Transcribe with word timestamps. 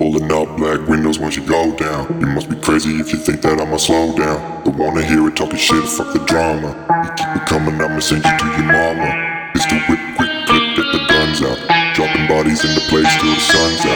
Pulling 0.00 0.32
up 0.32 0.56
black 0.56 0.88
windows 0.88 1.18
once 1.18 1.36
you 1.36 1.44
go 1.44 1.76
down. 1.76 2.08
You 2.22 2.26
must 2.28 2.48
be 2.48 2.56
crazy 2.56 2.88
if 3.00 3.12
you 3.12 3.18
think 3.18 3.42
that 3.42 3.60
I'ma 3.60 3.76
slow 3.76 4.16
down. 4.16 4.64
Don't 4.64 4.78
wanna 4.78 5.04
hear 5.04 5.28
it 5.28 5.36
talking 5.36 5.58
shit, 5.58 5.84
fuck 5.84 6.14
the 6.14 6.20
drama. 6.20 6.72
You 7.04 7.10
keep 7.20 7.36
it 7.36 7.44
coming, 7.44 7.76
I'ma 7.76 8.00
send 8.00 8.24
you 8.24 8.32
to 8.32 8.46
your 8.56 8.64
mama. 8.64 9.52
It's 9.54 9.66
the 9.68 9.76
whip, 9.92 10.00
quick 10.16 10.32
clip, 10.48 10.64
get 10.72 10.88
the 10.96 11.04
guns 11.04 11.42
out. 11.44 11.60
Dropping 11.92 12.26
bodies 12.28 12.64
in 12.64 12.74
the 12.74 12.80
place 12.88 13.12
till 13.20 13.28
the 13.28 13.40
sun's 13.44 13.84
out. 13.84 13.89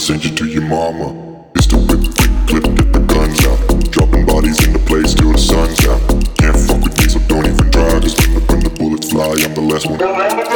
Send 0.00 0.24
you 0.24 0.34
to 0.34 0.46
your 0.46 0.62
mama. 0.62 1.12
It's 1.54 1.66
the 1.66 1.76
whip, 1.76 2.00
quick 2.48 2.62
clip, 2.62 2.64
get 2.74 2.92
the 2.92 3.00
guns 3.00 3.44
out. 3.44 3.92
Dropping 3.92 4.24
bodies 4.24 4.66
in 4.66 4.72
the 4.72 4.78
place 4.78 5.12
till 5.12 5.32
the 5.32 5.38
sun's 5.38 5.84
out. 5.86 6.00
Can't 6.38 6.56
fuck 6.56 6.82
with 6.82 6.96
me, 6.96 7.06
so 7.06 7.18
don't 7.28 7.46
even 7.46 7.70
try. 7.70 8.00
Cause 8.00 8.16
when 8.16 8.34
the, 8.34 8.40
when 8.48 8.60
the 8.60 8.70
bullets 8.70 9.10
fly, 9.10 9.36
I'm 9.44 9.52
the 9.52 9.60
last 9.60 9.90
one. 9.90 10.49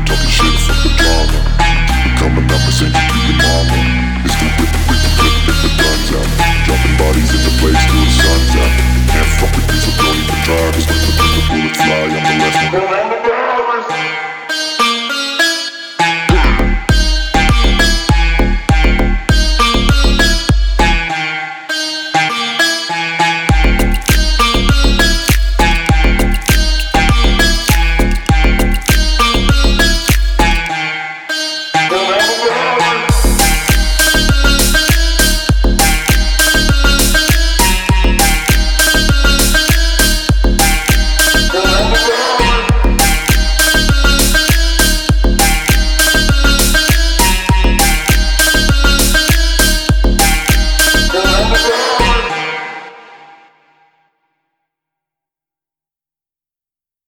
Quit 0.00 0.16
talking 0.16 0.30
shit, 0.30 0.54
fuck 0.64 0.82
the 0.82 0.90
drama. 0.96 1.38
Coming 2.16 2.44
up 2.48 2.64
and 2.64 2.72
saying, 2.72 2.92
you 2.92 3.20
your 3.28 3.36
mama. 3.36 3.76
It's 4.24 4.36
the 4.36 4.48
whip, 4.56 4.72
whip, 4.88 5.02
whip, 5.20 5.36
whip, 5.44 5.58
the 5.60 5.70
guns 5.76 6.08
out. 6.16 6.28
Dropping 6.64 6.96
bodies 6.96 7.39